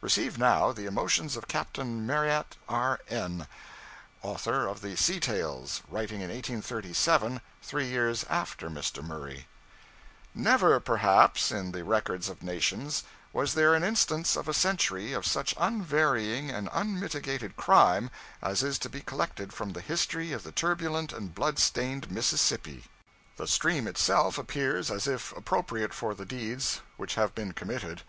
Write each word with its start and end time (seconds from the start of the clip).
Receive, 0.00 0.38
now, 0.38 0.70
the 0.70 0.86
emotions 0.86 1.36
of 1.36 1.48
Captain 1.48 2.06
Marryat, 2.06 2.56
R.N. 2.68 3.48
author 4.22 4.68
of 4.68 4.82
the 4.82 4.94
sea 4.94 5.18
tales, 5.18 5.82
writing 5.88 6.20
in 6.20 6.28
1837, 6.30 7.40
three 7.60 7.86
years 7.88 8.22
after 8.30 8.70
Mr. 8.70 9.02
Murray 9.02 9.48
'Never, 10.32 10.78
perhaps, 10.78 11.50
in 11.50 11.72
the 11.72 11.82
records 11.82 12.28
of 12.28 12.40
nations, 12.40 13.02
was 13.32 13.54
there 13.54 13.74
an 13.74 13.82
instance 13.82 14.36
of 14.36 14.46
a 14.46 14.54
century 14.54 15.12
of 15.12 15.26
such 15.26 15.56
unvarying 15.58 16.50
and 16.50 16.68
unmitigated 16.72 17.56
crime 17.56 18.10
as 18.40 18.62
is 18.62 18.78
to 18.78 18.88
be 18.88 19.00
collected 19.00 19.52
from 19.52 19.72
the 19.72 19.80
history 19.80 20.30
of 20.30 20.44
the 20.44 20.52
turbulent 20.52 21.12
and 21.12 21.34
blood 21.34 21.58
stained 21.58 22.08
Mississippi. 22.12 22.84
The 23.38 23.48
stream 23.48 23.88
itself 23.88 24.38
appears 24.38 24.88
as 24.88 25.08
if 25.08 25.32
appropriate 25.36 25.92
for 25.94 26.14
the 26.14 26.24
deeds 26.24 26.80
which 26.96 27.16
have 27.16 27.34
been 27.34 27.50
committed. 27.50 28.02